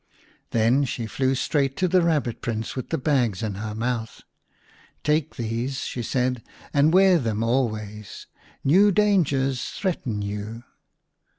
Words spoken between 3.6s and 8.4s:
mouth." Take these," said she," and wear them always.